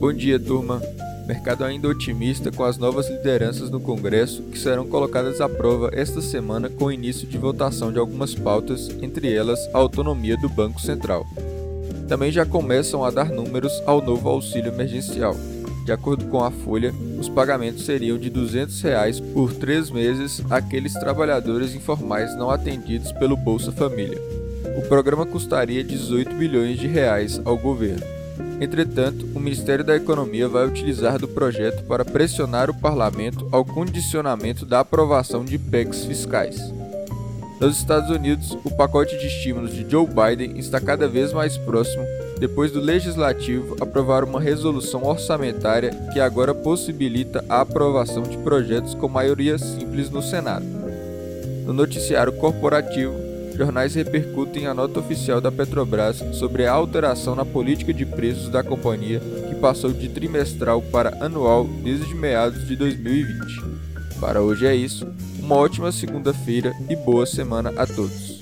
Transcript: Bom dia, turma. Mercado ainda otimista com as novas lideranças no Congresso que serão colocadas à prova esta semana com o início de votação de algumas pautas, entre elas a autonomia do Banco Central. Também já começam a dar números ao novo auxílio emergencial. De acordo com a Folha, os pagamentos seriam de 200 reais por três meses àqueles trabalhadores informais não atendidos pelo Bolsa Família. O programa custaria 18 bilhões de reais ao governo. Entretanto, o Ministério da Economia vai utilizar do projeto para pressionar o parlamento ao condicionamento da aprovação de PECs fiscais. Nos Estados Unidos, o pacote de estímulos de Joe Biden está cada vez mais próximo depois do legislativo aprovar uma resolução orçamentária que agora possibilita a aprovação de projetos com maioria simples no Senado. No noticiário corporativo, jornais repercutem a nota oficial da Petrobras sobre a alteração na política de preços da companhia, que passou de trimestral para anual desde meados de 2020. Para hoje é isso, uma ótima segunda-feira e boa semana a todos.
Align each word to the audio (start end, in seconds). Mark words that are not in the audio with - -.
Bom 0.00 0.14
dia, 0.14 0.40
turma. 0.40 0.80
Mercado 1.26 1.62
ainda 1.62 1.86
otimista 1.86 2.50
com 2.50 2.64
as 2.64 2.78
novas 2.78 3.10
lideranças 3.10 3.68
no 3.68 3.78
Congresso 3.78 4.42
que 4.44 4.58
serão 4.58 4.86
colocadas 4.86 5.42
à 5.42 5.48
prova 5.48 5.90
esta 5.92 6.22
semana 6.22 6.70
com 6.70 6.86
o 6.86 6.90
início 6.90 7.28
de 7.28 7.36
votação 7.36 7.92
de 7.92 7.98
algumas 7.98 8.34
pautas, 8.34 8.88
entre 9.02 9.30
elas 9.30 9.60
a 9.74 9.76
autonomia 9.76 10.38
do 10.38 10.48
Banco 10.48 10.80
Central. 10.80 11.26
Também 12.08 12.32
já 12.32 12.46
começam 12.46 13.04
a 13.04 13.10
dar 13.10 13.28
números 13.28 13.74
ao 13.84 14.00
novo 14.00 14.26
auxílio 14.30 14.72
emergencial. 14.72 15.36
De 15.84 15.92
acordo 15.92 16.24
com 16.28 16.42
a 16.42 16.50
Folha, 16.50 16.94
os 17.18 17.28
pagamentos 17.28 17.84
seriam 17.84 18.16
de 18.16 18.30
200 18.30 18.80
reais 18.80 19.20
por 19.20 19.52
três 19.52 19.90
meses 19.90 20.42
àqueles 20.48 20.94
trabalhadores 20.94 21.74
informais 21.74 22.34
não 22.38 22.48
atendidos 22.48 23.12
pelo 23.12 23.36
Bolsa 23.36 23.70
Família. 23.70 24.18
O 24.78 24.88
programa 24.88 25.26
custaria 25.26 25.84
18 25.84 26.36
bilhões 26.36 26.78
de 26.78 26.86
reais 26.86 27.38
ao 27.44 27.58
governo. 27.58 28.19
Entretanto, 28.60 29.26
o 29.34 29.40
Ministério 29.40 29.82
da 29.82 29.96
Economia 29.96 30.46
vai 30.46 30.66
utilizar 30.66 31.18
do 31.18 31.26
projeto 31.26 31.82
para 31.84 32.04
pressionar 32.04 32.68
o 32.68 32.74
parlamento 32.74 33.48
ao 33.50 33.64
condicionamento 33.64 34.66
da 34.66 34.80
aprovação 34.80 35.44
de 35.44 35.58
PECs 35.58 36.04
fiscais. 36.04 36.60
Nos 37.58 37.78
Estados 37.78 38.10
Unidos, 38.10 38.56
o 38.64 38.70
pacote 38.70 39.18
de 39.18 39.26
estímulos 39.26 39.74
de 39.74 39.90
Joe 39.90 40.06
Biden 40.06 40.58
está 40.58 40.80
cada 40.80 41.08
vez 41.08 41.32
mais 41.32 41.56
próximo 41.56 42.04
depois 42.38 42.72
do 42.72 42.80
legislativo 42.80 43.76
aprovar 43.80 44.24
uma 44.24 44.40
resolução 44.40 45.04
orçamentária 45.04 45.90
que 46.12 46.20
agora 46.20 46.54
possibilita 46.54 47.44
a 47.48 47.60
aprovação 47.60 48.22
de 48.22 48.38
projetos 48.38 48.94
com 48.94 49.08
maioria 49.08 49.58
simples 49.58 50.08
no 50.08 50.22
Senado. 50.22 50.64
No 51.66 51.74
noticiário 51.74 52.32
corporativo, 52.32 53.14
jornais 53.60 53.94
repercutem 53.94 54.66
a 54.66 54.72
nota 54.72 55.00
oficial 55.00 55.38
da 55.38 55.52
Petrobras 55.52 56.24
sobre 56.32 56.64
a 56.64 56.72
alteração 56.72 57.34
na 57.34 57.44
política 57.44 57.92
de 57.92 58.06
preços 58.06 58.48
da 58.48 58.64
companhia, 58.64 59.20
que 59.50 59.54
passou 59.56 59.92
de 59.92 60.08
trimestral 60.08 60.80
para 60.80 61.22
anual 61.22 61.64
desde 61.64 62.14
meados 62.14 62.66
de 62.66 62.74
2020. 62.74 63.62
Para 64.18 64.40
hoje 64.40 64.66
é 64.66 64.74
isso, 64.74 65.06
uma 65.38 65.56
ótima 65.56 65.92
segunda-feira 65.92 66.72
e 66.88 66.96
boa 66.96 67.26
semana 67.26 67.70
a 67.76 67.86
todos. 67.86 68.39